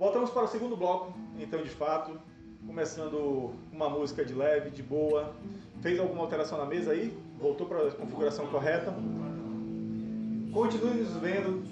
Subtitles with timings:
[0.00, 2.18] Voltamos para o segundo bloco, então de fato,
[2.66, 5.34] começando uma música de leve, de boa.
[5.82, 7.14] Fez alguma alteração na mesa aí?
[7.38, 8.94] Voltou para a configuração correta?
[10.54, 11.62] Continue nos vendo,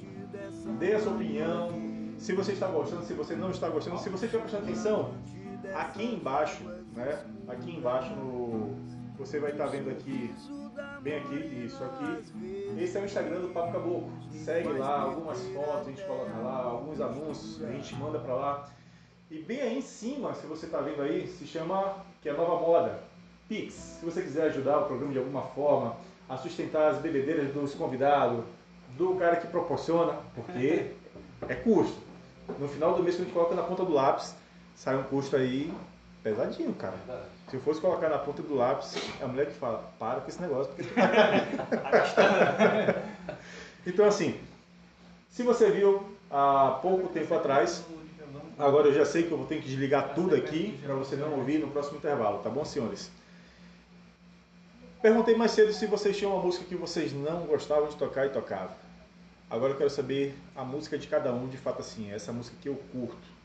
[0.79, 1.71] dê a sua opinião.
[2.19, 5.15] Se você está gostando, se você não está gostando, se você estiver prestando atenção,
[5.75, 6.63] aqui embaixo,
[6.95, 7.25] né?
[7.49, 8.77] Aqui embaixo no,
[9.17, 10.35] você vai estar vendo aqui,
[11.01, 12.25] bem aqui, isso aqui.
[12.79, 14.11] Esse é o Instagram do Papo Caboclo.
[14.45, 18.69] Segue lá, algumas fotos a gente coloca lá, alguns anúncios a gente manda para lá.
[19.31, 22.57] E bem aí em cima, se você está vendo aí, se chama, que é nova
[22.61, 23.01] moda,
[23.49, 23.75] Pix.
[23.75, 25.97] Se você quiser ajudar o programa de alguma forma,
[26.29, 28.45] a sustentar as bebedeiras dos convidados,
[28.97, 30.93] do cara que proporciona, porque
[31.49, 31.97] é custo.
[32.59, 34.35] No final do mês que a gente coloca na ponta do lápis,
[34.75, 35.73] sai um custo aí
[36.23, 36.97] pesadinho, cara.
[37.49, 40.29] Se eu fosse colocar na ponta do lápis, é a mulher que fala, para com
[40.29, 41.05] esse negócio, porque tu tá
[43.87, 44.39] então assim,
[45.31, 47.85] se você viu há pouco tempo atrás,
[48.59, 51.39] agora eu já sei que eu vou ter que desligar tudo aqui para você não
[51.39, 53.11] ouvir no próximo intervalo, tá bom, senhores?
[55.01, 58.31] Perguntei mais cedo se vocês tinham uma música que vocês não gostavam de tocar e
[58.31, 58.75] tocavam.
[59.49, 62.69] Agora eu quero saber a música de cada um, de fato assim, essa música que
[62.69, 63.38] eu curto.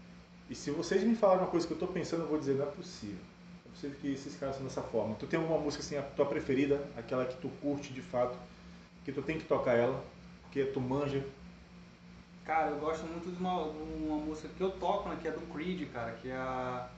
[0.50, 2.66] E se vocês me falarem uma coisa que eu estou pensando, eu vou dizer, não
[2.66, 3.18] é possível.
[3.66, 5.16] Não é possível que esses caras são dessa forma.
[5.16, 8.38] Tu tem alguma música assim, a tua preferida, aquela que tu curte de fato,
[9.06, 10.04] que tu tem que tocar ela,
[10.44, 11.24] porque tu manja?
[12.46, 15.32] Cara, eu gosto muito de uma, de uma música que eu toco, né, que é
[15.32, 16.90] do Creed, cara, que é a,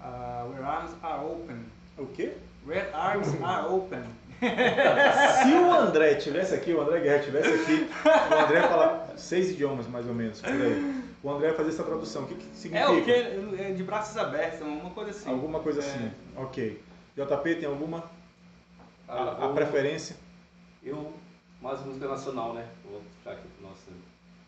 [0.00, 1.64] a Where Arms Are Open.
[1.98, 2.36] O quê?
[2.64, 4.04] Where Arms Are Open.
[5.42, 9.88] Se o André tivesse aqui, o André Guerra tivesse aqui, o André fala seis idiomas
[9.88, 10.97] mais ou menos, por aí.
[11.22, 12.22] O André vai fazer essa tradução.
[12.24, 12.78] O que, que significa?
[12.78, 13.10] É o que?
[13.62, 15.30] É de braços abertos, uma coisa assim.
[15.30, 15.84] Alguma coisa É.
[15.84, 16.10] assim.
[16.36, 16.82] Ok.
[17.16, 18.08] JP, tem alguma?
[19.08, 20.16] Ah, A, a preferência?
[20.82, 21.12] Eu,
[21.60, 22.68] mais música nacional, né?
[22.84, 23.82] Vou puxar aqui pro nosso.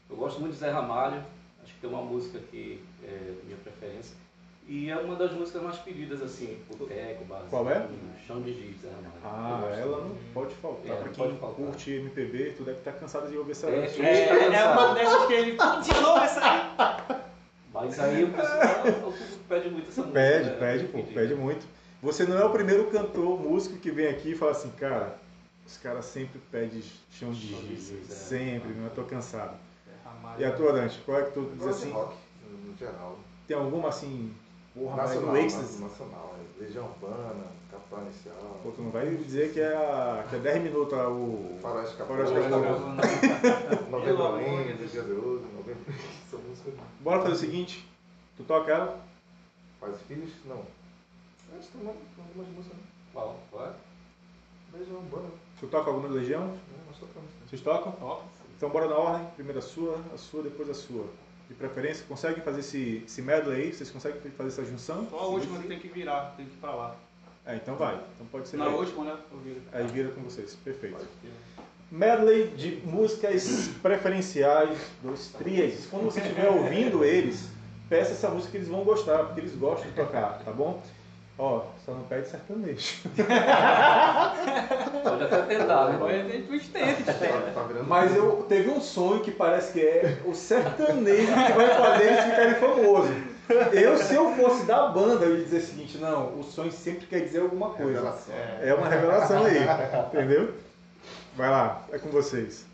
[0.09, 1.25] Eu gosto muito de Zé Ramalho,
[1.63, 4.17] acho que tem uma música que é minha preferência.
[4.69, 7.89] E é uma das músicas mais pedidas, assim, Boteco, Barzinho, Qual é?
[8.25, 8.85] Chão de Giz.
[8.85, 8.91] Eu
[9.25, 10.87] Ah, ela não pode faltar.
[10.87, 11.57] É, pra não quem pode faltar.
[11.67, 15.27] curte MPB, tu deve estar cansado de ouvir essa É, essa- É, é uma dessas
[15.27, 15.53] que ele.
[15.53, 17.21] De novo essa aí.
[17.73, 20.21] Mas aí o pessoal o público pede muito essa música.
[20.21, 20.57] Pede, né?
[20.59, 21.67] pede, pô, pede muito.
[22.03, 25.19] Você não é o primeiro cantor, músico que vem aqui e fala assim, cara,
[25.67, 26.81] os caras sempre pedem
[27.11, 28.15] chão de Chão de giz, giz, é.
[28.15, 29.57] sempre, não eu tô cansado.
[30.05, 30.41] Ramalho.
[30.41, 31.93] E a tua, Dante, qual é que tu diz gosto de assim?
[31.93, 32.15] rock,
[32.65, 33.19] no geral.
[33.47, 34.33] Tem alguma assim,
[34.75, 35.83] porra, Nacional, no na- êxtase?
[35.83, 36.35] nacional.
[36.39, 40.39] é Legião Urbana, Capital Inicial, Pô, tu não vai dizer que é, a, que é
[40.39, 41.59] 10 minutos a, o...
[41.63, 43.91] Faroeste Faroeste Caboclo, Caboclo.
[43.91, 44.93] Novembro Deus.
[44.93, 46.71] Dia de Ouro, Novembro Essa música
[47.01, 47.89] Bora fazer o seguinte,
[48.37, 49.01] tu toca ela,
[49.83, 50.31] e Filhos?
[50.45, 50.63] Não.
[51.59, 52.85] Acho que tem uma- tem algumas músicas, né?
[53.13, 53.37] Qual?
[53.51, 53.73] Qual é?
[54.79, 55.31] Legião Urbana, né?
[55.59, 56.47] tu toca alguma Legião?
[56.87, 57.29] Nós tocamos.
[57.31, 57.41] né?
[57.49, 57.93] Vocês tocam?
[57.93, 58.25] Toca.
[58.57, 61.07] Então bora na ordem, primeiro a sua, a sua, depois a sua.
[61.51, 63.73] De preferência, conseguem fazer esse, esse medley aí?
[63.73, 65.05] Vocês conseguem fazer essa junção?
[65.11, 66.95] Só a última que tem que virar, tem que ir pra lá.
[67.45, 67.97] É, então vai.
[68.15, 68.57] Então pode ser.
[68.57, 68.75] Na aí.
[68.75, 69.17] última, né?
[69.43, 69.61] Viro.
[69.73, 70.57] Aí vira com vocês.
[70.63, 71.05] Perfeito.
[71.91, 75.89] Medley de músicas preferenciais dos Trias.
[75.91, 77.49] Quando você estiver ouvindo eles,
[77.89, 80.81] peça essa música que eles vão gostar, porque eles gostam de tocar, tá bom?
[81.43, 82.99] Ó, só não pede sertanejo.
[85.03, 85.87] Pode até tentar?
[85.87, 87.17] Agora a gente tenta.
[87.87, 92.25] Mas eu teve um sonho que parece que é o sertanejo que vai fazer eles
[92.25, 93.17] ficarem famosos.
[93.73, 97.07] Eu, se eu fosse da banda, eu ia dizer o seguinte, não, o sonho sempre
[97.07, 97.91] quer dizer alguma coisa.
[97.91, 98.35] Revelação.
[98.61, 99.61] É uma revelação aí,
[100.09, 100.53] entendeu?
[101.35, 102.67] Vai lá, é com vocês.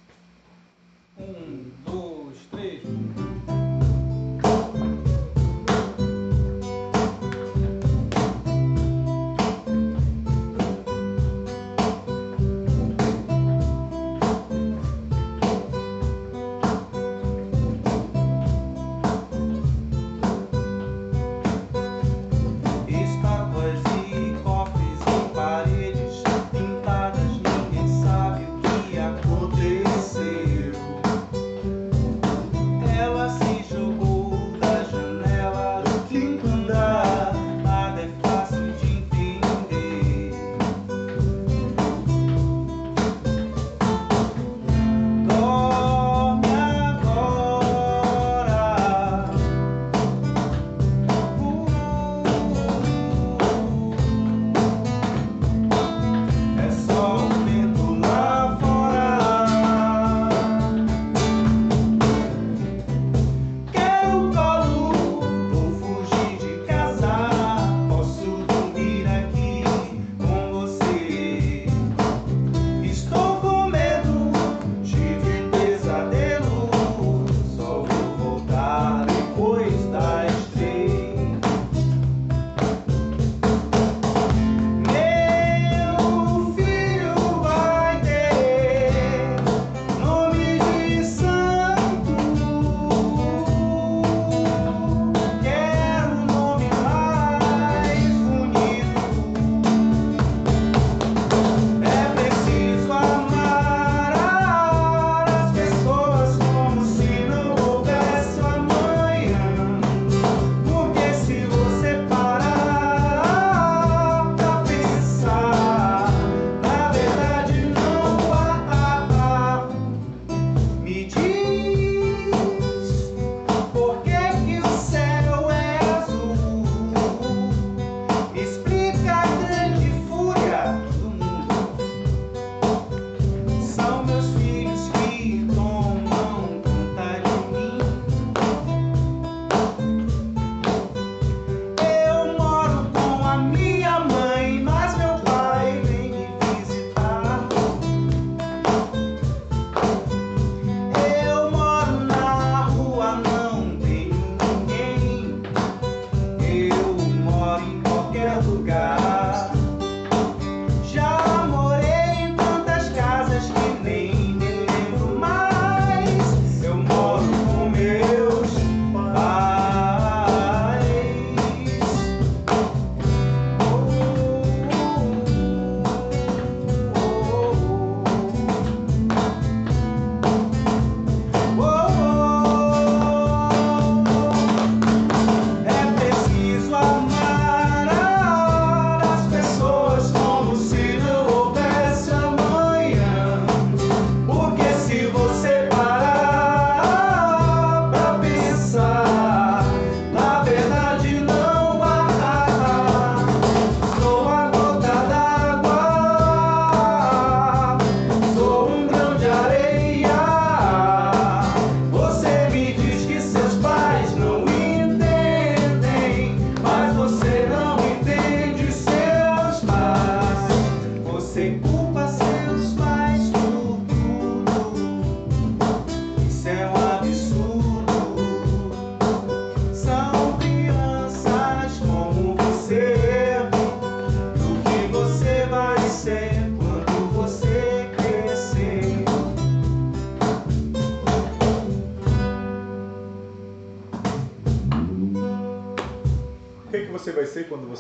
[1.17, 2.83] Um, dois, três.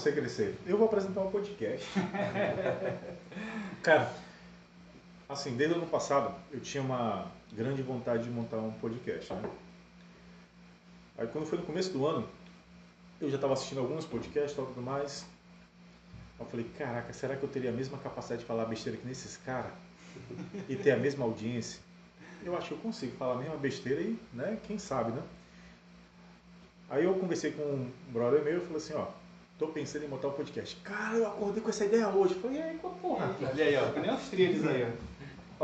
[0.07, 0.57] Você crescer?
[0.65, 1.85] Eu vou apresentar um podcast.
[3.83, 4.13] Cara,
[5.29, 9.51] assim, desde o ano passado eu tinha uma grande vontade de montar um podcast, né?
[11.19, 12.29] Aí quando foi no começo do ano,
[13.21, 15.27] eu já estava assistindo alguns podcasts e tudo mais.
[16.39, 19.37] Eu falei, caraca, será que eu teria a mesma capacidade de falar besteira que nesses
[19.39, 19.73] caras?
[20.69, 21.81] E ter a mesma audiência?
[22.45, 25.23] Eu acho que eu consigo falar a mesma besteira e, né, quem sabe, né?
[26.89, 29.09] Aí eu conversei com um brother meu e falei assim, ó,
[29.59, 30.77] tô pensando em montar um podcast.
[30.85, 32.35] Cara, eu acordei com essa ideia hoje.
[32.35, 33.35] Eu falei, e aí, qual porra?
[33.41, 35.07] Olha aí, ó, que nem os trilhos aí, ó.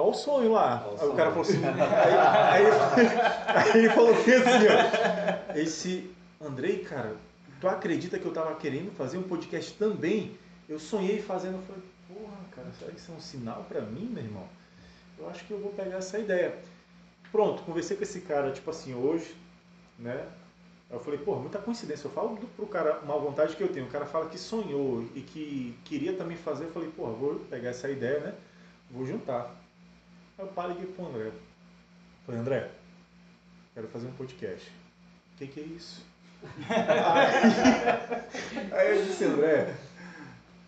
[0.01, 0.87] Olha o sonho lá.
[0.89, 1.61] Olha aí o cara falou assim.
[1.65, 5.59] Aí, aí- aí ele falou bem assim, ó.
[5.59, 6.11] Esse
[6.41, 7.15] Andrei, cara,
[7.61, 10.37] tu acredita que eu tava querendo fazer um podcast também?
[10.69, 14.09] Eu sonhei fazendo, eu falei, porra, cara, será que isso é um sinal pra mim,
[14.11, 14.45] meu irmão?
[15.19, 16.55] Eu acho que eu vou pegar essa ideia.
[17.31, 19.35] Pronto, conversei com esse cara, tipo assim, hoje,
[19.99, 20.25] né?
[20.93, 22.07] Eu falei, pô, muita coincidência.
[22.07, 23.87] Eu falo pro cara uma vontade que eu tenho.
[23.87, 26.67] O cara fala que sonhou e que queria também fazer.
[26.67, 28.35] Eu falei, pô, vou pegar essa ideia, né?
[28.91, 29.57] Vou juntar.
[30.39, 31.33] Aí eu parei aqui pro André.
[32.27, 32.71] Falei, André,
[33.73, 34.71] quero fazer um podcast.
[35.35, 36.05] O que, que é isso?
[36.69, 37.33] aí,
[38.71, 39.75] aí eu disse, André,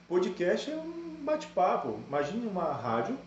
[0.08, 2.00] podcast é um bate-papo.
[2.08, 3.18] Imagine uma rádio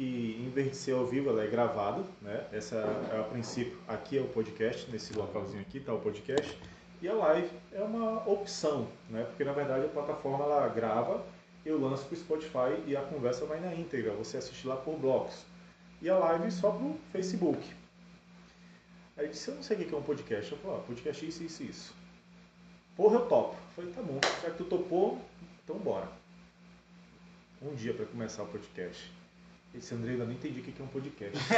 [0.00, 2.46] que em vez de ser ao vivo, ela é gravada, né?
[2.50, 2.76] Essa
[3.12, 3.78] é a princípio.
[3.86, 6.58] Aqui é o podcast, nesse localzinho aqui está o podcast.
[7.02, 9.24] E a live é uma opção, né?
[9.24, 11.22] Porque na verdade a plataforma ela grava,
[11.66, 14.12] eu lanço para o Spotify e a conversa vai na íntegra.
[14.12, 15.44] Você assiste lá por blocos.
[16.00, 17.62] E a live só pro Facebook.
[19.18, 20.50] Aí disse, eu não sei o que é um podcast.
[20.50, 21.94] Eu falei, ó, podcast é isso, isso, isso.
[22.96, 23.54] Porra, eu topo.
[23.54, 25.20] Eu falei, tá bom, já que tu topou,
[25.62, 26.08] então bora.
[27.60, 29.19] Um dia para começar o podcast.
[29.74, 31.38] Esse André ainda nem entendi o que é um podcast.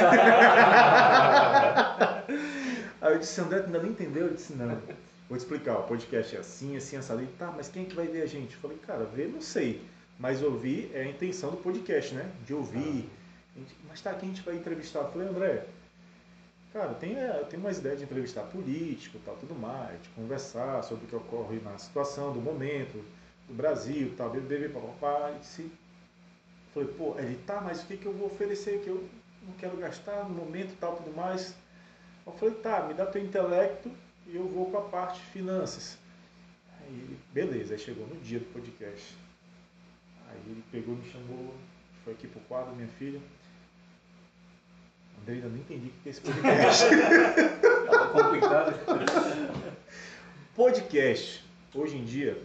[3.01, 4.27] Aí eu disse, André, tu ainda não entendeu?
[4.27, 4.79] Eu disse, não.
[5.27, 7.21] Vou te explicar, o podcast é assim, assim, assado.
[7.21, 8.53] Ele, tá, mas quem é que vai ver a gente?
[8.53, 9.81] Eu falei, cara, ver não sei.
[10.19, 12.29] Mas ouvir é a intenção do podcast, né?
[12.45, 13.09] De ouvir.
[13.55, 14.99] A gente, mas tá, quem a gente vai entrevistar?
[14.99, 15.65] Eu falei, André,
[16.71, 21.05] cara, tem, é, tem umas ideias de entrevistar político tal, tudo mais, de conversar sobre
[21.05, 23.03] o que ocorre na situação do momento,
[23.47, 25.31] do Brasil, tal, bebê, papapá.
[25.35, 25.71] E disse,
[26.73, 29.07] Falei, pô, ele tá, mas o que, que eu vou oferecer que eu
[29.43, 31.55] não quero gastar no momento tal, tudo mais.
[32.25, 33.91] Eu falei, tá, me dá teu intelecto
[34.25, 35.97] e eu vou com a parte finanças.
[36.79, 39.15] Aí ele, beleza, aí chegou no dia do podcast.
[40.29, 41.53] Aí ele pegou, me chamou,
[42.03, 43.21] foi aqui pro quadro, minha filha.
[45.21, 46.85] André, ainda não entendi o que é esse podcast.
[47.85, 48.73] Tava complicado.
[50.55, 52.41] Podcast, hoje em dia,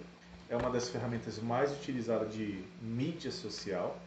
[0.49, 3.99] é uma das ferramentas mais utilizadas de mídia social.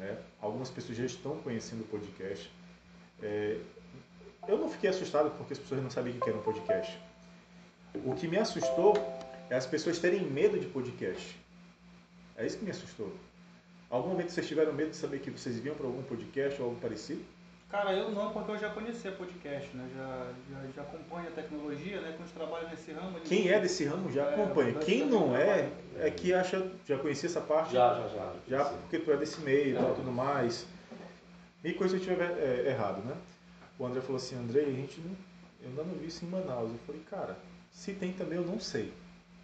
[0.00, 0.18] Né?
[0.40, 2.50] Algumas pessoas já estão conhecendo o podcast.
[3.22, 3.60] É,
[4.48, 6.98] eu não fiquei assustado porque as pessoas não sabiam o que era um podcast.
[8.06, 8.94] O que me assustou
[9.50, 11.38] é as pessoas terem medo de podcast.
[12.34, 13.12] É isso que me assustou.
[13.90, 16.80] Algum momento vocês tiveram medo de saber que vocês vinham para algum podcast ou algo
[16.80, 17.22] parecido?
[17.70, 19.88] Cara, eu não, porque eu já conhecia podcast, né?
[19.96, 22.08] Já, já, já acompanho a tecnologia, né?
[22.16, 23.16] Quando a gente trabalha nesse ramo.
[23.18, 24.74] ele- Quem é desse ramo já É, acompanha.
[24.74, 27.72] Quem não é, é que acha, já conhecia essa parte?
[27.72, 28.32] Já, já, já.
[28.48, 28.76] Já Sim.
[28.80, 30.66] porque tu é desse meio e tal, tudo mais.
[31.62, 33.14] Me coisa se eu estiver é, errado, né?
[33.78, 35.14] O André falou assim, André, a gente não,
[35.62, 36.72] eu ainda não vi isso em Manaus.
[36.72, 37.36] Eu falei, cara,
[37.70, 38.92] se tem também eu não sei.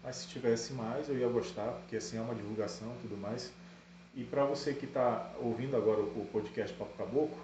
[0.03, 3.53] Mas se tivesse mais eu ia gostar, porque assim é uma divulgação e tudo mais.
[4.13, 7.37] E para você que está ouvindo agora o podcast Papo Caboclo,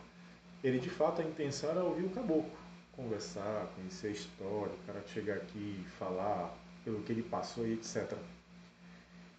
[0.64, 2.50] ele de fato a intenção era ouvir o caboclo,
[2.96, 7.74] conversar, conhecer a história, o cara chegar aqui e falar pelo que ele passou e
[7.74, 8.14] etc.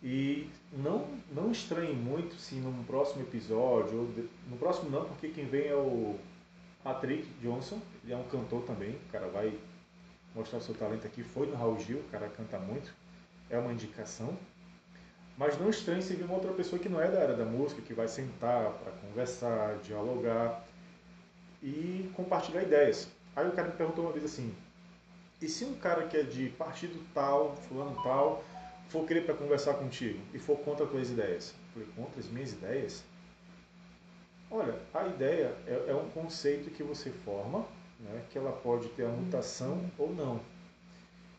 [0.02, 5.28] E não, não estranhe muito se num próximo episódio, ou de- no próximo não, porque
[5.28, 6.18] quem vem é o
[6.82, 9.58] Patrick Johnson, ele é um cantor também, o cara vai
[10.34, 12.92] mostrar o seu talento aqui, foi no Raul Gil, o cara canta muito,
[13.48, 14.36] é uma indicação.
[15.38, 17.80] Mas não estranhe se vir uma outra pessoa que não é da área da música,
[17.80, 20.64] que vai sentar para conversar, dialogar
[21.64, 23.08] e compartilhar ideias.
[23.34, 24.54] Aí o cara me perguntou uma vez assim,
[25.40, 28.44] e se um cara que é de partido tal, fulano tal,
[28.88, 31.54] for querer para conversar contigo e for contra as tuas ideias?
[31.68, 33.04] Eu falei, contra as minhas ideias?
[34.50, 37.66] Olha, a ideia é, é um conceito que você forma,
[37.98, 40.40] né, que ela pode ter a mutação ou não.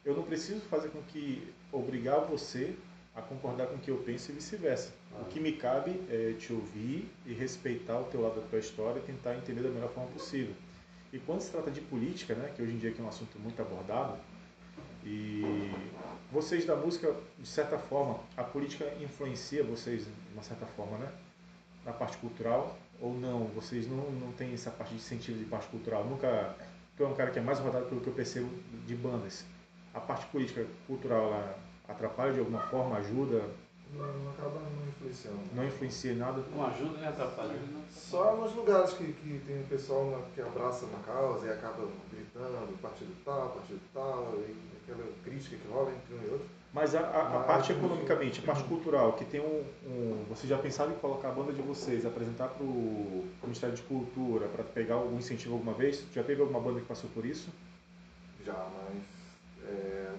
[0.04, 2.76] Eu não preciso fazer com que obrigar você
[3.16, 4.92] a concordar com o que eu penso e vice-versa.
[5.22, 9.00] O que me cabe é te ouvir e respeitar o teu lado da tua história
[9.00, 10.54] e tentar entender da melhor forma possível.
[11.14, 13.62] E quando se trata de política, né, que hoje em dia é um assunto muito
[13.62, 14.18] abordado,
[15.06, 15.72] e
[16.32, 21.12] vocês da música, de certa forma, a política influencia vocês de uma certa forma, né?
[21.86, 23.46] Na parte cultural ou não?
[23.50, 26.04] Vocês não, não têm essa parte de incentivo de parte cultural?
[26.04, 26.56] Nunca.
[26.98, 28.50] Tu é um cara que é mais rodado pelo que eu percebo
[28.88, 29.46] de bandas.
[29.94, 33.42] A parte política, cultural, ela atrapalha de alguma forma, ajuda,
[33.94, 35.38] Não, não acaba não influenciando.
[35.54, 36.44] não influencia em nada?
[36.56, 37.56] Não ajuda nem atrapalha.
[37.92, 41.88] Só nos lugares que, que tem o pessoal na- que abraça uma causa e acaba
[42.12, 46.48] gritando, partido tal, partido tal, e aquela crítica que rola entre um e outro.
[46.74, 50.26] Mas a, a- a parte economicamente, a parte cultural, que tem um, um.
[50.30, 54.48] Você já pensava em colocar a banda de vocês, apresentar para o Ministério de Cultura,
[54.50, 56.04] para pegar algum incentivo alguma vez?
[56.14, 57.50] Já teve alguma banda que passou por isso?
[58.46, 59.04] Já, mas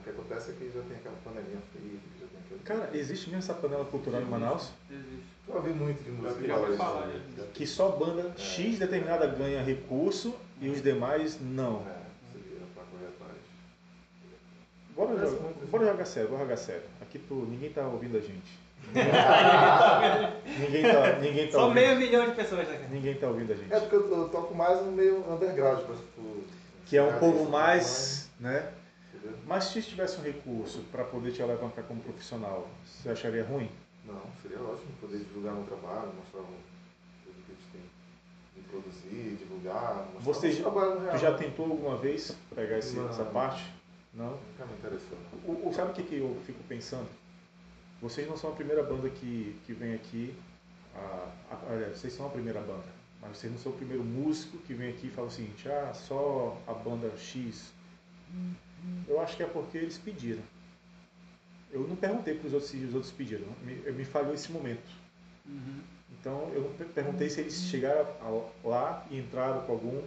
[0.06, 2.60] que acontece é que já tem aquela panelinha fria, que já tem aquele.
[2.60, 4.70] Cara, existe mesmo essa panela cultural em Manaus?
[4.88, 5.26] Existe.
[5.48, 7.36] Eu ouvi muito de música Já ouvi falar, isso.
[7.36, 7.44] já.
[7.52, 11.80] Que só banda X determinada ganha recurso e os demais não.
[11.86, 13.32] É, você vira pra correr atrás.
[14.94, 16.82] Bora, Acontece jogar, muito, bora jogar sério, bora jogar sério.
[17.00, 18.66] Aqui tu, ninguém tá ouvindo a gente.
[20.60, 21.74] ninguém tá, ninguém tá Só ouvindo.
[21.74, 22.88] meio milhão de pessoas né?
[22.90, 23.72] Ninguém tá ouvindo a gente.
[23.72, 26.44] É porque eu, eu toco mais no meio underground, pra, tipo,
[26.86, 28.68] Que é um nisso, mais, né?
[29.46, 33.70] Mas se tivesse um recurso para poder te alavancar como profissional, você acharia ruim?
[34.04, 36.46] Não, seria ótimo poder divulgar meu trabalho, mostrar o
[37.24, 37.82] tudo que a gente tem
[38.54, 43.08] de produzir, divulgar, mostrar Você nosso trabalho Tu já tentou alguma vez pegar esse- Não.
[43.08, 43.64] essa parte?
[44.14, 44.30] Não?
[44.30, 45.18] Nunca me interessou.
[45.44, 47.08] O, o- sabe o que, que eu fico pensando?
[48.00, 50.34] Vocês não são a primeira banda que, que vem aqui.
[50.94, 52.84] A, a, aliás, vocês são a primeira banda,
[53.20, 55.92] mas vocês não são o primeiro músico que vem aqui e fala o seguinte: ah,
[55.92, 57.72] só a banda X.
[59.08, 60.42] Eu acho que é porque eles pediram.
[61.70, 63.46] Eu não perguntei para os outros se os outros pediram.
[63.62, 64.88] Me, me falhou esse momento.
[65.44, 65.80] Uhum.
[66.18, 68.06] Então eu perguntei se eles chegaram
[68.64, 70.02] lá e entraram com algum.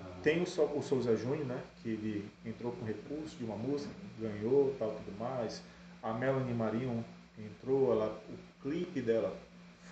[0.00, 1.62] Ah, Tem o, o Souza Júnior, né?
[1.82, 5.62] Que ele entrou com recurso de uma música, ganhou, tal, tudo mais.
[6.02, 7.04] A Melanie Marinho
[7.38, 9.34] entrou, ela, o clipe dela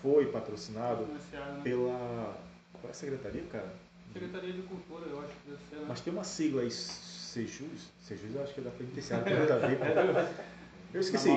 [0.03, 1.21] foi patrocinado né?
[1.63, 2.37] pela.
[2.73, 3.73] Qual é a secretaria, cara?
[4.13, 5.87] Secretaria de Cultura, eu acho que deve ser, né?
[5.89, 6.71] Mas tem uma sigla aí,
[7.33, 7.89] Sejus.
[8.03, 9.79] Sejus eu acho que é da penitenciária, tem nada a ver.
[10.93, 11.31] Eu esqueci.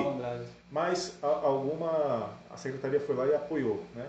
[0.70, 2.30] Mas a- alguma.
[2.50, 4.06] A secretaria foi lá e apoiou, né?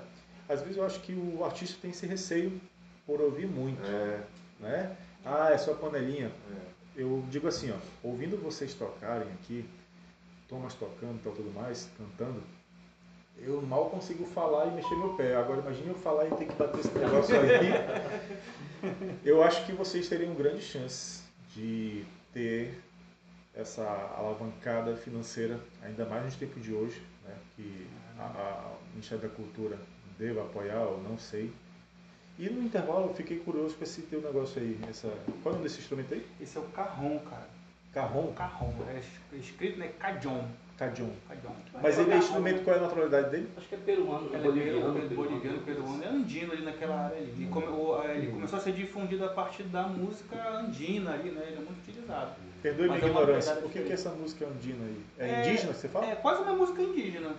[0.49, 2.59] Às vezes eu acho que o artista tem esse receio
[3.05, 4.23] por ouvir muito, É,
[4.59, 4.97] né?
[5.23, 6.29] Ah, é só panelinha.
[6.53, 6.77] é.
[7.01, 9.63] Eu digo assim, ó, ouvindo vocês tocarem aqui,
[10.49, 12.41] Thomas tocando e tal, tudo mais, cantando,
[13.37, 15.35] eu mal consigo falar e mexer meu pé.
[15.35, 17.47] Agora imagine eu falar e ter que bater esse negócio aí.
[19.23, 21.21] Eu acho que vocês teriam grande chance
[21.57, 22.79] de ter
[23.55, 23.83] essa
[24.15, 27.87] alavancada financeira, ainda mais nos tempos de hoje, né, que
[28.19, 29.77] a, a, o Ministério da Cultura
[30.19, 31.51] deva apoiar, ou não sei.
[32.37, 34.79] E no intervalo eu fiquei curioso com esse teu negócio aí.
[34.87, 35.07] Essa...
[35.41, 36.23] Qual é o nome desse instrumento aí?
[36.39, 37.49] Esse é o Carrom, cara.
[37.91, 38.31] Carrom?
[38.33, 38.73] Carrom.
[38.89, 39.87] É es- escrito, né?
[39.99, 40.47] Cajon.
[40.77, 41.09] Cajun.
[41.27, 41.55] Cajon.
[41.81, 43.49] Mas ele é instrumento, qual é a naturalidade dele?
[43.57, 44.37] Acho que é peruano, né?
[44.37, 44.93] É boliviano.
[44.93, 47.33] peruano, boliviano, peruano, é andino ali naquela área ali.
[47.35, 51.41] Ele, come- o- ele começou a ser difundido a partir da música andina ali, né?
[51.47, 52.31] Ele é muito utilizado.
[52.61, 53.53] Perdoe minha é ignorância.
[53.63, 55.01] O que que é essa música andina aí?
[55.17, 56.05] É, É- indígena que você fala?
[56.05, 57.31] É quase uma música indígena.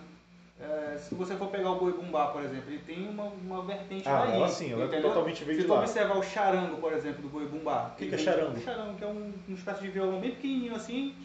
[0.61, 4.05] É, se você for pegar o boi bumbá, por exemplo, ele tem uma, uma vertente
[4.09, 4.35] Ah, daí.
[4.35, 5.07] ela sim, ela entendeu?
[5.07, 5.79] totalmente veio Se lá.
[5.79, 7.91] observar o charango, por exemplo, do boi bumbá.
[7.93, 8.57] O que que é charango?
[8.57, 11.15] O charango, que é um, uma espécie de violão bem pequenininho assim.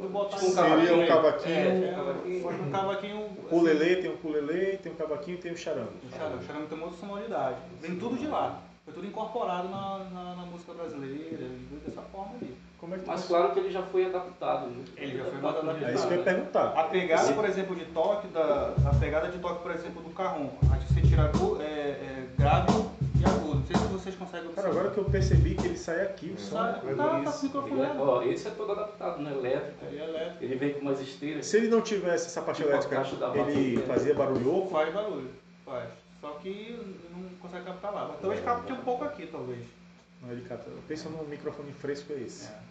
[0.00, 0.86] Tipo um cavaquinho.
[0.86, 2.42] Seria um cavaquinho, É, cavaquinho.
[2.42, 3.16] foi um cavaquinho.
[3.16, 5.92] assim, tem o ukulele, tem o cavaquinho e tem o charango.
[6.06, 7.56] O charango, o charango tem uma outra sonoridade.
[7.80, 8.62] Vem tudo de lá.
[8.84, 11.46] Foi tudo incorporado na, na, na música brasileira
[11.86, 12.56] dessa forma ali.
[12.78, 13.26] Como é Mas faz?
[13.26, 14.66] claro que ele já foi adaptado.
[14.68, 14.84] Né?
[14.96, 15.90] Ele já foi Adaptado adaptado.
[15.90, 16.66] É isso que eu ia perguntar.
[16.74, 20.48] A pegada, por exemplo, de toque, da, a pegada de toque, por exemplo, do carrom,
[20.72, 21.30] a que você tira
[21.60, 22.72] é, é, grave
[23.78, 24.70] sei se vocês conseguem Cara, observar.
[24.70, 26.56] agora que eu percebi que ele sai aqui, o som.
[26.56, 27.80] Sai, tá, tá com o Ele microfone.
[27.82, 29.32] é- ó, esse é todo adaptado, né?
[29.32, 29.84] Elétrico.
[29.86, 30.44] Aí é elétrico.
[30.44, 31.46] Ele vem com umas esteiras.
[31.46, 33.80] Se ele não tivesse essa parte Tipo elétrica, ele bateria.
[33.82, 34.70] fazia barulho oco?
[34.70, 35.30] Faz barulho,
[35.64, 35.88] faz.
[36.20, 36.78] Só que
[37.10, 38.08] não consegue captar lá.
[38.08, 39.60] Mas talvez capte um pouco aqui, talvez.
[40.22, 40.70] Não, ele capta.
[40.86, 42.46] Pensa num microfone fresco é esse.
[42.48, 42.70] É.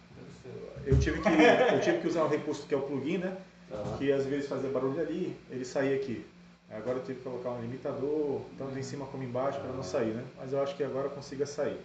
[0.86, 3.36] Eu tive, que, eu tive que usar um recurso que é o plugin, né?
[3.72, 3.98] Aham.
[3.98, 6.24] Que às vezes fazia barulho ali, ele saía aqui.
[6.70, 10.14] Agora eu tive que colocar um limitador, tanto em cima como embaixo, para não sair,
[10.14, 10.24] né?
[10.38, 11.80] Mas eu acho que agora consiga sair.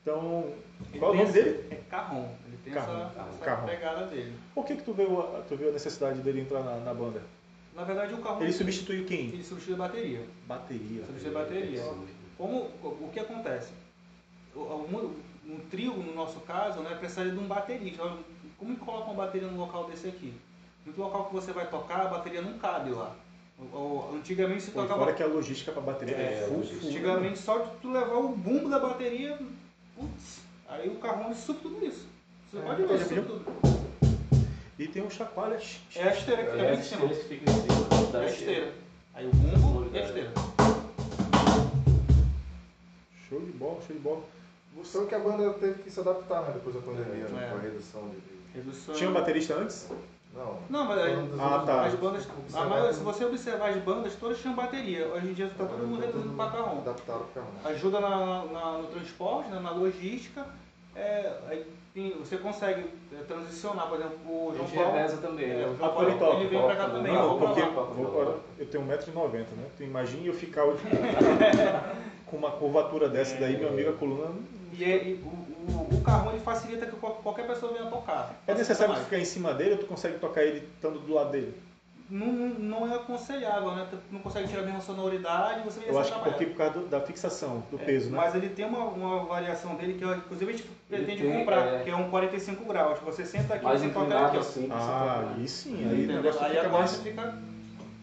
[0.00, 0.52] Então,
[0.90, 1.66] Ele qual é o nome dele?
[1.70, 2.28] É carrom.
[2.46, 3.66] Ele tem Carrom, essa, essa carrom.
[3.66, 4.34] pegada dele.
[4.54, 7.22] Por que, que tu, viu, a- tu viu a necessidade dele entrar na, na banda?
[7.76, 9.28] Na verdade, o carrom Ele substituiu quem?
[9.28, 10.26] ele substitui a bateria.
[10.48, 11.04] Bateria.
[11.06, 11.82] Substitui a bateria.
[12.36, 13.72] Como, o que acontece?
[14.56, 18.02] Um trio, no nosso caso, né, precisaria de um baterista.
[18.58, 20.32] Como que coloca uma bateria num local desse aqui?
[20.86, 23.14] No local que você vai tocar, a bateria não cabe lá.
[24.14, 25.00] Antigamente se Pô, tocava.
[25.00, 26.66] fora que a logística para bateria é, É, full, né?
[26.84, 29.38] Antigamente só de tu levar o bumbo da bateria,
[29.96, 32.06] putz, aí o carrão supe tudo isso.
[32.50, 33.24] Você É, pode ver, ver.
[33.24, 33.44] tudo.
[34.78, 35.60] E tem um chacoalha.
[35.96, 37.04] É a esteira que fica É, bem em cima.
[37.06, 38.72] em É da a esteira.
[39.14, 40.32] Aí o bumbo e a esteira.
[43.28, 44.22] Show de bola, show de bola.
[44.84, 47.50] Só que a banda teve que se adaptar né, depois da pandemia, né, É.
[47.50, 48.16] com a redução de.
[48.16, 48.94] de- Redução.
[48.94, 49.88] Tinha um baterista antes?
[50.34, 50.56] Não.
[50.70, 51.84] Não, mas aí- Falando das Ah, tá.
[51.84, 55.06] as bandas, a maioria, se você observar as bandas, todas tinham bateria.
[55.08, 56.82] Hoje em dia está todo mundo reduzindo para carrão.
[57.64, 60.46] Ajuda na, na- no transporte, né, na logística.
[60.96, 64.92] É, aí tem- você consegue é, transicionar, por exemplo, o João Paulo.
[64.96, 65.66] reveza também, É, né?
[65.66, 67.12] o João Paulo ele toca, ele vem pra cá também.
[67.14, 67.66] não, eu porque lá.
[67.68, 69.64] vou para- eu tenho 1,90m, né?
[69.76, 70.82] Tu imagina eu ficar hoje
[72.26, 74.30] com uma curvatura dessa daí, meu amigo, a coluna.
[74.72, 78.34] E, é- e o, o, o carrão ele facilita que qual- qualquer pessoa venha tocar.
[78.46, 81.54] É necessário ficar em cima dele ou tu consegue tocar ele estando do lado dele?
[82.10, 83.86] Não, não é aconselhável, né?
[83.90, 86.86] Tu não consegue tirar a mesma sonoridade, você Eu acho que porque por causa do-
[86.86, 88.18] da fixação, do peso, né?
[88.18, 91.82] Mas ele tem uma, uma variação dele que, inclusive, a gente pretende tem, comprar, é.
[91.84, 92.98] que é um 45 graus.
[93.00, 94.68] Você senta aqui, Mais você toca aqui, assim.
[94.70, 96.96] Ah, aí sim, aí negócio Aí fica a mais.
[96.96, 97.38] fica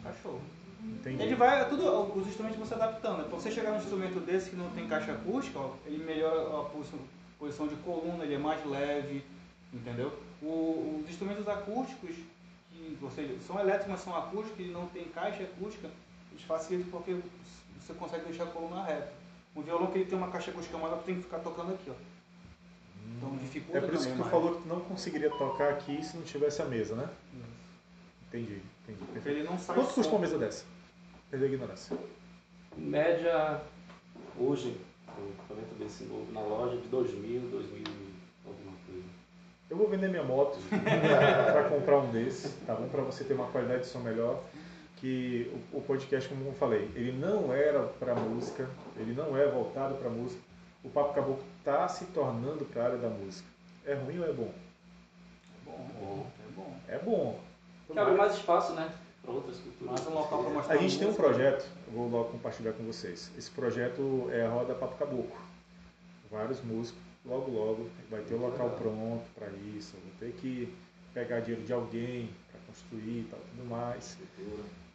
[0.03, 0.41] cachorro.
[0.83, 1.21] Entendi.
[1.21, 3.29] Ele vai, tudo, os instrumentos você adaptando.
[3.29, 6.63] Pra você chegar num instrumento desse que não tem caixa acústica, ó, ele melhora a
[6.63, 6.97] posição,
[7.39, 9.23] posição de coluna, ele é mais leve,
[9.73, 10.11] entendeu?
[10.41, 12.15] O- os instrumentos acústicos,
[12.71, 15.89] que, ou seja, são elétricos, mas são acústicos e não tem caixa acústica,
[16.31, 17.17] eles facilitam porque
[17.79, 19.11] você consegue deixar a coluna reta.
[19.55, 21.89] O violão que ele tem uma caixa acústica maior, tu tem que ficar tocando aqui,
[21.89, 21.93] ó.
[23.17, 24.31] Então dificulta É por isso que tu mais.
[24.31, 27.09] falou que tu não conseguiria tocar aqui se não tivesse a mesa, né?
[28.27, 28.99] Entendi, entendi.
[28.99, 29.39] Porque Perfeito.
[29.39, 30.65] ele não sai Quanto custa uma mesa dessa?
[31.31, 31.97] Perdeu a ignorância.
[32.77, 33.61] Em média,
[34.37, 34.79] hoje,
[35.59, 39.07] o equipamento desse novo na loja de 2 mil, 2 mil e alguma coisa.
[39.69, 42.87] Eu vou vender minha moto para comprar um desses, tá bom?
[42.87, 44.41] Para você ter uma qualidade de som melhor.
[44.97, 49.47] Que o, o podcast, como eu falei, ele não era para música, ele não é
[49.47, 50.41] voltado para música.
[50.83, 53.47] O Papo Caboclo está se tornando para a área da música.
[53.85, 54.51] É ruim ou é bom?
[55.67, 56.75] É bom, é bom.
[56.89, 57.39] É bom.
[57.91, 58.91] Que abre mais espaço, né?
[59.21, 59.93] Para outras culturas.
[59.93, 62.83] Mais um local pra mostrar A gente tem um projeto, eu vou logo compartilhar com
[62.83, 63.31] vocês.
[63.37, 65.48] Esse projeto é a Roda Papo Caboclo.
[66.31, 69.95] Vários músicos, logo logo vai ter o local pronto para isso.
[70.03, 70.71] Vou ter que
[71.13, 74.17] pegar dinheiro de alguém para construir e tal, tudo mais.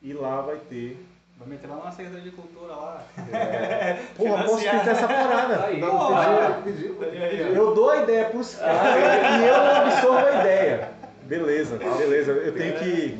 [0.02, 1.04] E lá vai ter.
[1.36, 3.04] Vai meter lá na Secretaria de Cultura lá.
[4.16, 5.64] Porra, posso pintar essa parada.
[5.64, 10.92] Aí, aí, Eu dou a ideia pros caras e eu absorvo a ideia.
[11.24, 12.32] Beleza, beleza.
[12.32, 13.18] Eu tenho que.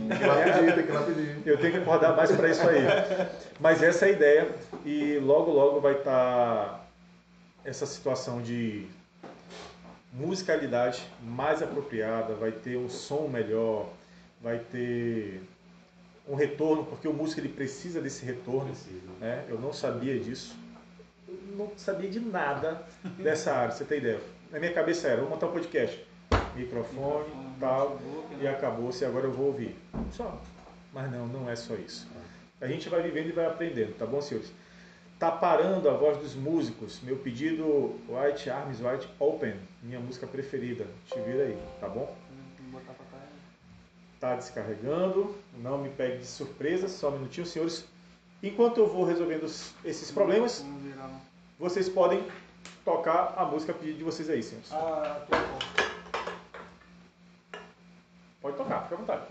[1.45, 2.85] Eu tenho que acordar mais para isso aí.
[3.59, 4.49] Mas essa é a ideia
[4.85, 6.84] e logo logo vai estar
[7.65, 8.87] essa situação de
[10.13, 13.89] musicalidade mais apropriada, vai ter um som melhor,
[14.41, 15.43] vai ter
[16.29, 19.11] um retorno, porque o músico ele precisa desse retorno, Precisa.
[19.21, 19.45] né?
[19.49, 20.57] Eu não sabia disso.
[21.27, 22.87] Eu não sabia de nada
[23.19, 24.21] dessa área, você ter ideia.
[24.51, 26.03] Na minha cabeça era, vou montar um podcast,
[26.55, 28.51] microfone, tal, notebook, e né?
[28.51, 29.77] acabou-se, agora eu vou ouvir.
[30.13, 30.41] Só.
[30.93, 32.09] Mas não, não é só isso.
[32.61, 34.53] A gente vai vivendo e vai aprendendo, tá bom, senhores?
[35.25, 37.01] Tá parando a voz dos músicos.
[37.03, 40.87] Meu pedido, White Arms White Open, minha música preferida.
[41.07, 42.15] Te vira aí, tá bom?
[42.71, 43.25] Vou botar pra cá.
[44.21, 47.87] Tá descarregando, não me pegue de surpresa, só um minutinho, senhores.
[48.43, 49.45] Enquanto eu vou resolvendo
[49.83, 50.63] esses problemas,
[51.59, 52.23] vocês podem
[52.85, 54.71] tocar a música a pedido de vocês aí, senhores.
[54.75, 55.25] Ah.
[58.43, 59.23] Pode tocar, fica à vontade.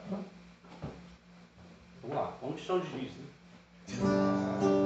[2.01, 4.79] Vamos lá, vamos os giz, né?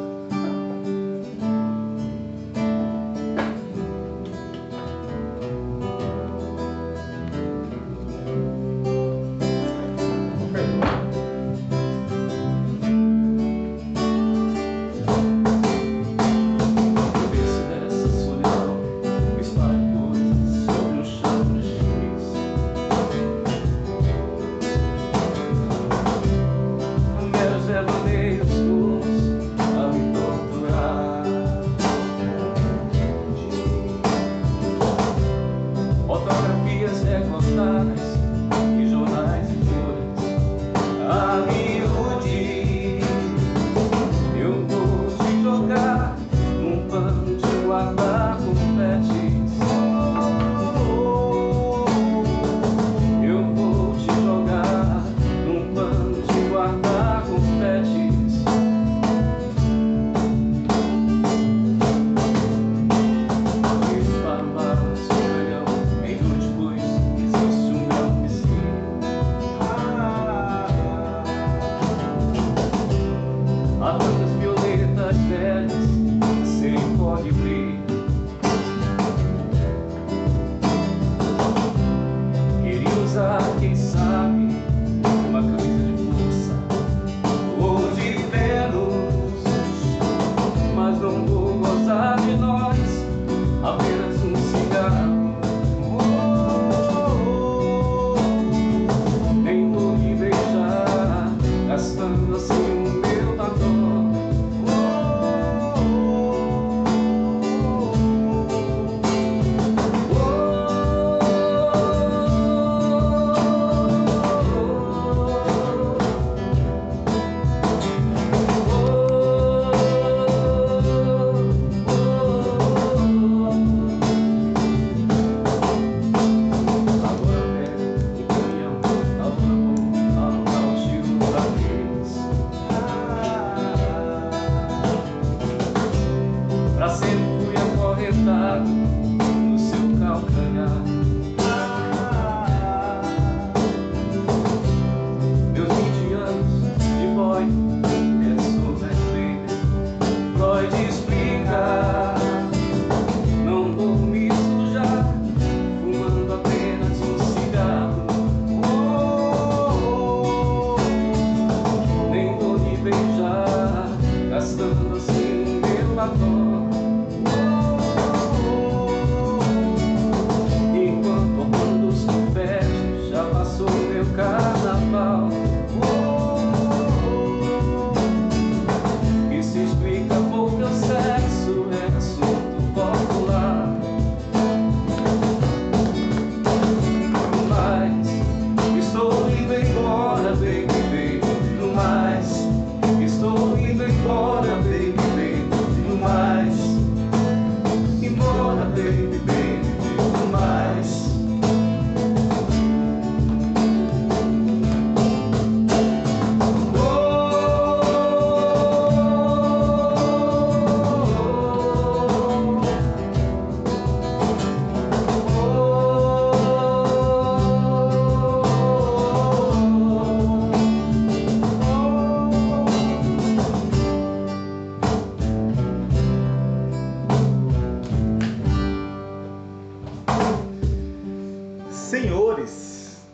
[231.88, 233.08] Senhores,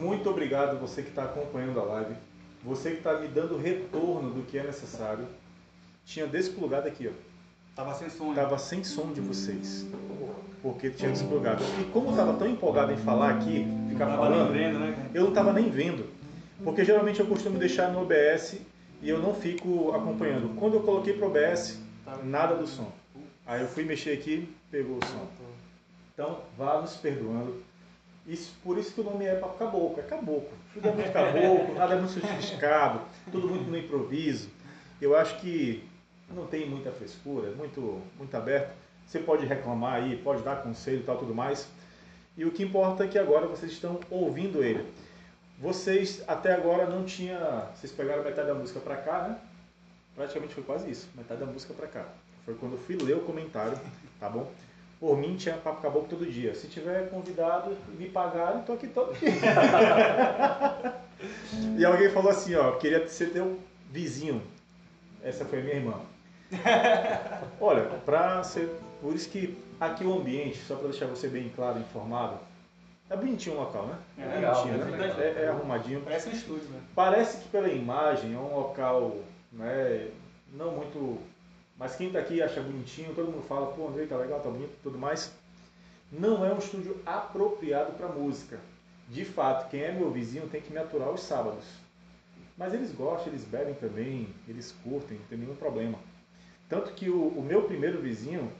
[0.00, 2.14] muito obrigado você que está acompanhando a live,
[2.62, 5.26] você que está me dando retorno do que é necessário.
[6.06, 7.10] Tinha desplugado aqui, ó.
[7.76, 8.32] Tava sem som.
[8.32, 9.86] Tava sem som de vocês,
[10.62, 11.62] porque tinha desplugado.
[11.78, 15.10] E como eu tava tão empolgado em falar aqui, ficar Tava nem falando, vendo, né?
[15.12, 16.06] eu não tava nem vendo.
[16.64, 18.56] Porque geralmente eu costumo deixar no OBS
[19.02, 20.56] e eu não fico acompanhando.
[20.58, 21.78] Quando eu coloquei pro OBS,
[22.22, 22.90] nada do som.
[23.44, 25.28] Aí eu fui mexer aqui, pegou o som.
[26.14, 27.62] Então, vá nos perdoando.
[28.26, 30.50] Isso, por isso que o nome é Caboclo, é caboclo.
[30.72, 34.48] Tudo é muito caboclo, nada é muito sofisticado, tudo muito no improviso.
[35.00, 35.86] Eu acho que
[36.30, 38.74] não tem muita frescura, muito, muito aberto.
[39.06, 41.68] Você pode reclamar aí, pode dar conselho e tal, tudo mais.
[42.36, 44.90] E o que importa é que agora vocês estão ouvindo ele.
[45.58, 49.38] Vocês até agora não tinha, vocês pegaram metade da música pra cá, né?
[50.14, 52.08] Praticamente foi quase isso, metade da música pra cá.
[52.44, 53.78] Foi quando eu fui ler o comentário,
[54.18, 54.50] tá bom?
[55.04, 56.54] Por mim tinha papo caboclo todo dia.
[56.54, 59.28] Se tiver convidado e me pagarem, tô aqui todo dia.
[61.78, 64.42] e alguém falou assim, ó, queria ser teu vizinho.
[65.22, 66.00] Essa foi a minha irmã.
[67.60, 68.70] Olha, pra ser.
[69.02, 72.38] Por isso que aqui o ambiente, só para deixar você bem claro e informado,
[73.10, 73.98] é bonitinho o local, né?
[74.16, 74.96] É legal, bonitinho, é né?
[74.96, 75.20] legal.
[75.20, 76.00] É, é arrumadinho.
[76.00, 76.80] Parece um estúdio, né?
[76.94, 79.16] Parece que pela imagem é um local,
[79.52, 80.08] né,
[80.54, 81.18] não muito.
[81.76, 84.76] Mas quem tá aqui acha bonitinho, todo mundo fala, pô, Andrei, tá legal, tá bonito
[84.82, 85.32] tudo mais.
[86.12, 88.60] Não é um estúdio apropriado para música.
[89.08, 91.64] De fato, quem é meu vizinho tem que me aturar os sábados.
[92.56, 95.98] Mas eles gostam, eles bebem também, eles curtem, não tem nenhum problema.
[96.68, 98.50] Tanto que o, o meu primeiro vizinho,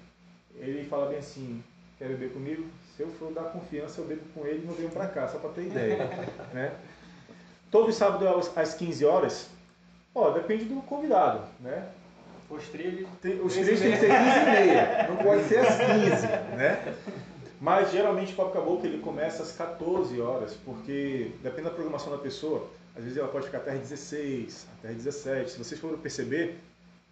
[0.57, 1.63] ele fala bem assim,
[1.99, 2.67] quer beber comigo?
[2.97, 5.39] Se eu for dar confiança, eu bebo com ele e não venho pra cá, só
[5.39, 6.11] pra ter ideia.
[6.53, 6.77] né?
[7.71, 9.51] Todo sábado às 15 horas,
[10.15, 11.89] ó, depende do convidado, né?
[12.57, 13.09] Os trilhos.
[13.21, 16.95] Tem- os Três tem que ser 15 e meia, não pode ser às 15, né?
[17.61, 22.19] Mas geralmente o Papo Caboclo ele começa às 14 horas, porque depende da programação da
[22.19, 25.51] pessoa, às vezes ela pode ficar até às 16, até às 17.
[25.53, 26.59] Se vocês forem perceber,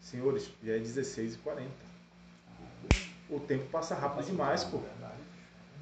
[0.00, 1.70] senhores, já é 16 e 40.
[3.30, 4.78] O tempo passa rápido demais, pô.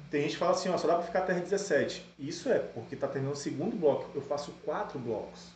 [0.09, 2.05] Tem gente que fala assim, ó, só dá pra ficar até às 17.
[2.19, 4.09] Isso é porque tá terminando o segundo bloco.
[4.15, 5.49] Eu faço quatro blocos.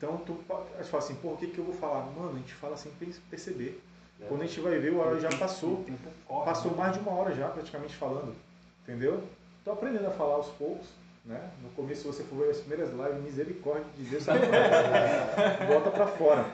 [0.00, 2.00] Então, tu, a gente fala assim, pô, o que, que eu vou falar?
[2.16, 3.78] Mano, a gente fala sem pe- perceber.
[4.28, 5.84] Quando a gente vai ver, o hora já passou.
[6.26, 6.76] Passou né?
[6.78, 8.34] mais de uma hora já, praticamente falando.
[8.82, 9.22] Entendeu?
[9.62, 10.86] Tô aprendendo a falar aos poucos.
[11.22, 11.38] Né?
[11.62, 15.90] No começo, se você for ver as primeiras lives, misericórdia de Deus, sai pra- bota
[15.90, 16.46] pra fora.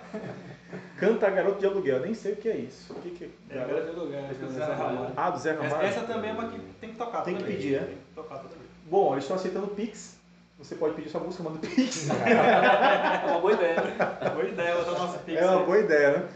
[0.98, 2.92] Canta Garoto de Aluguel, nem sei o que é isso.
[2.92, 3.62] O que que É, é?
[3.62, 4.28] agora tem lugar.
[4.32, 4.54] Esse é o né?
[4.66, 5.12] Zé Ramalho.
[5.16, 5.86] Ah, do Zé Essa, Ramalho.
[5.86, 7.22] essa também é uma que tem que tocar.
[7.22, 7.78] Tem que pedir, é?
[7.84, 8.66] Tem que tocar toda vez.
[8.90, 10.16] Bom, eles estão aceitando Pix.
[10.58, 12.08] Você pode pedir sua música, manda Pix.
[12.10, 14.30] É uma boa ideia, né?
[14.32, 15.66] Boa ideia, o nosso pix É uma aí.
[15.66, 16.28] boa ideia, né?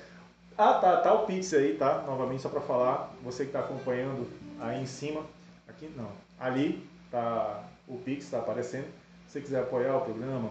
[0.58, 2.02] Ah, tá, tá o Pix aí, tá?
[2.06, 4.28] Novamente, só pra falar, você que tá acompanhando
[4.60, 5.22] aí em cima,
[5.66, 8.84] aqui não, ali tá o Pix, tá aparecendo.
[9.26, 10.50] Se você quiser apoiar o programa,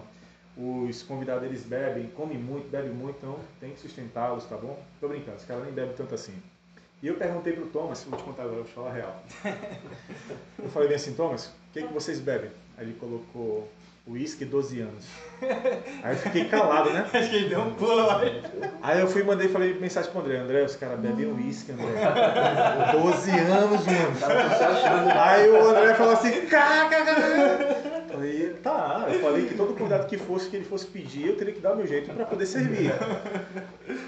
[0.58, 4.82] os convidados eles bebem, comem muito, bebem muito, então tem que sustentá-los, tá bom?
[5.00, 6.34] Tô brincando, os caras nem bebem tanto assim.
[7.04, 9.24] E eu perguntei pro Thomas, vou te contar agora, vou te falar a real.
[10.60, 12.52] Eu falei bem assim, Thomas, o que, que vocês bebem?
[12.80, 13.70] Aí ele colocou
[14.08, 15.06] uísque 12 anos.
[16.02, 17.06] Aí eu fiquei calado, né?
[17.12, 18.22] Acho que ele deu um pulo lá.
[18.82, 21.88] Aí eu fui e mandei falei mensagem pro André, André, os caras bebem uísque, André.
[22.94, 25.12] 12 anos, mano.
[25.14, 27.04] Aí o André falou assim, caca,
[28.20, 31.54] Falei, tá, eu falei que todo convidado que fosse, que ele fosse pedir, eu teria
[31.54, 32.92] que dar o meu jeito pra poder servir.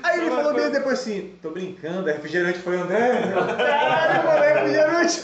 [0.03, 3.31] Aí ele falou bem depois assim, tô brincando, é refrigerante foi André?
[3.31, 5.21] Eu, Caralho, mano, é refrigerante.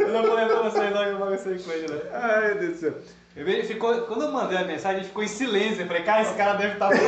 [0.00, 2.00] Eu não falei pra vocês logo que eu bagacei com ele, né?
[2.12, 2.92] Ai, meu Deus do céu.
[3.36, 5.80] Ele ficou, quando eu mandei a mensagem, ele ficou em silêncio.
[5.80, 7.06] Eu falei, cara, esse cara deve estar pulando.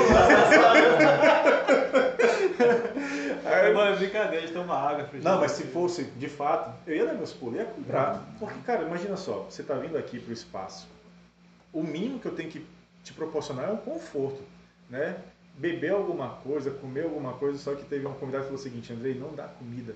[3.44, 4.98] Aí, mano, é brincadeira, a gente toma água.
[5.02, 5.24] refrigerante.
[5.24, 8.22] Não, mas se fosse de fato, eu ia dar meus pulos, ia comprar.
[8.38, 10.86] Porque, cara, imagina só, você tá vindo aqui pro espaço,
[11.78, 12.66] o mínimo que eu tenho que
[13.04, 14.42] te proporcionar é um conforto,
[14.90, 15.16] né?
[15.56, 18.92] Beber alguma coisa, comer alguma coisa, só que teve um convidado que falou o seguinte,
[18.92, 19.94] Andrei, não dá comida.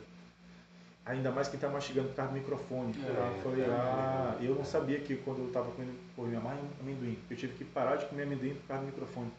[1.05, 2.95] Ainda mais quem tá mastigando por causa do microfone.
[3.05, 6.41] É, eu falei, é, ah, eu não sabia que quando eu tava comendo por minha
[6.41, 9.31] mãe amendoim, eu tive que parar de comer amendoim por causa do microfone.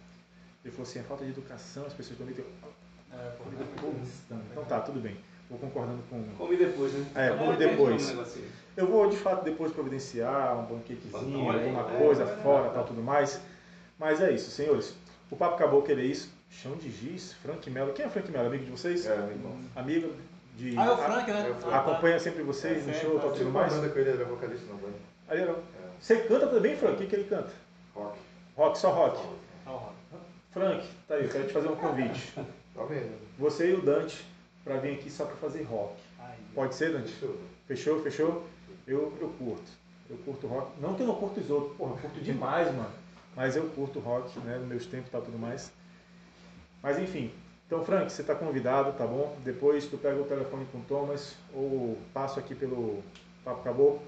[0.63, 2.45] Ele falou assim, é falta de educação, as pessoas também têm.
[3.11, 3.43] É, pô,
[4.51, 5.17] Então tá, tudo bem.
[5.53, 6.23] Vou concordando com.
[6.35, 7.05] Come depois, né?
[7.13, 8.07] É, come depois.
[8.09, 8.47] negocinho.
[8.75, 12.69] Eu vou de fato depois providenciar um banquetezinho, alguma é, coisa é, fora, é.
[12.71, 13.39] tal, tudo mais.
[13.99, 14.95] Mas é isso, senhores.
[15.29, 16.33] O papo acabou que ele é isso.
[16.49, 17.93] Chão de giz, Frank Mello.
[17.93, 18.47] Quem é Frank Mello?
[18.47, 19.05] Amigo de vocês?
[19.05, 19.55] É, meu irmão.
[19.75, 20.11] Amigo
[20.55, 20.75] de.
[20.75, 21.47] Ah, é o Frank, né?
[21.47, 21.73] É o Frank.
[21.75, 23.73] Ah, Acompanha sempre vocês É, no sempre, show, tá tal, Tive tudo mais.
[23.73, 24.97] banda com ele, ele era vocalista na banda.
[25.27, 25.53] Ali, não.
[25.53, 25.57] É,
[25.99, 26.95] Você canta também, Frank?
[26.95, 27.51] O que, que ele canta?
[27.93, 28.17] rock.
[28.57, 29.21] Rock, só rock.
[29.63, 29.95] tá o Rock.
[30.51, 32.33] Frank, tá aí, eu quero te fazer um convite.
[32.75, 33.11] Tá vendo?
[33.37, 34.25] Você e o Dante
[34.63, 35.93] pra vir aqui só pra fazer rock.
[36.19, 36.37] Aí.
[36.53, 37.11] Pode ser, Dante?
[37.11, 37.37] Fechou.
[37.67, 38.01] Fechou?
[38.01, 38.43] Fechou?
[38.87, 39.71] Eu, eu curto.
[40.09, 40.71] Eu curto rock.
[40.79, 42.91] Não que eu não curto os outros, porra, eu curto demais, mano.
[43.35, 44.57] Mas eu curto rock, né?
[44.57, 45.71] Nos meus tempos e tal tudo mais.
[46.81, 47.31] Mas enfim.
[47.65, 49.35] Então, Frank, você tá convidado, tá bom?
[49.43, 53.01] Depois tu pega o telefone com o Thomas ou passo aqui pelo
[53.43, 54.03] Papo Acabou.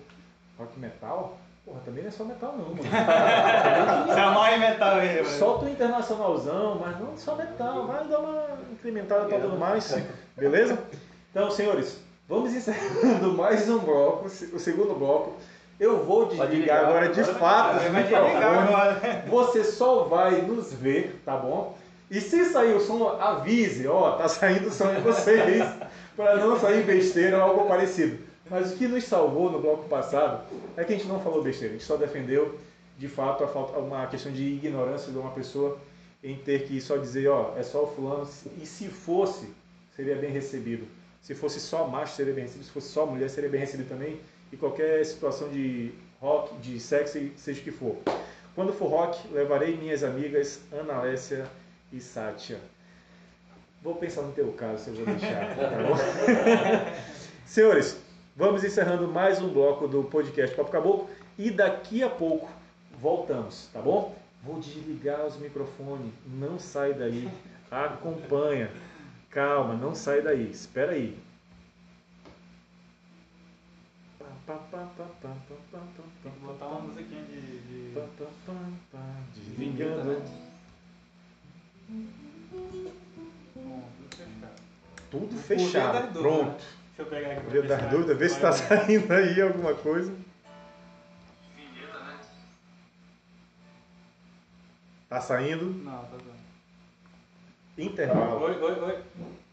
[0.57, 1.37] Rock metal?
[1.65, 2.83] Porra, também não é só metal não, mano.
[2.83, 5.37] Você é mais metal aí, mano.
[5.37, 7.87] Solta o internacionalzão, mas não só metal.
[7.87, 9.95] Vai dar uma incrementada e tudo mais.
[10.37, 10.77] Beleza?
[11.31, 15.37] Então, senhores, vamos encerrando mais um bloco, o segundo bloco.
[15.79, 19.25] Eu vou desligar ligar, agora de agora fato Vai desligar agora.
[19.27, 21.77] Você só vai nos ver, tá bom?
[22.11, 25.65] E se sair o som, avise, ó, tá saindo o som de vocês,
[26.15, 28.19] para não sair besteira ou algo parecido.
[28.49, 30.43] Mas o que nos salvou no bloco passado
[30.77, 32.59] é que a gente não falou besteira, a gente só defendeu,
[32.97, 35.77] de fato, a falta, uma questão de ignorância de uma pessoa
[36.23, 38.27] em ter que só dizer, ó, é só o fulano,
[38.61, 39.49] e se fosse,
[39.95, 40.87] seria bem recebido.
[41.21, 44.19] Se fosse só macho, seria bem recebido, se fosse só mulher, seria bem recebido também,
[44.51, 47.97] e qualquer situação de rock, de sexo, seja o que for.
[48.53, 51.45] Quando for rock, levarei minhas amigas Ana Alessia
[51.91, 52.59] e Sátia.
[53.81, 55.95] Vou pensar no teu caso, se eu vou deixar, tá bom?
[57.45, 58.01] Senhores,
[58.35, 62.49] vamos encerrando mais um bloco do podcast Papo Caboclo e daqui a pouco
[62.99, 64.15] voltamos, tá bom?
[64.43, 67.29] Vou desligar os microfones, não sai daí,
[67.69, 68.71] acompanha,
[69.35, 71.19] calma, não sai daí, espera aí.
[76.23, 77.59] Tem que botar uma musiquinha de.
[77.59, 77.93] de...
[79.33, 80.03] Desligando.
[80.03, 80.41] né?
[83.55, 83.89] Bom,
[85.11, 86.07] tudo fechado.
[86.07, 86.21] Tudo dúvidas.
[86.21, 86.63] pronto.
[86.95, 87.49] Deixa eu pegar aqui.
[87.49, 90.15] Via ver das se dúvidas, vê se vai- tá saindo aí alguma coisa.
[95.09, 95.65] Tá saindo.
[95.65, 96.34] Não, tá dando.
[97.77, 98.45] Intervalo.
[98.45, 99.44] Oi, oi, oi.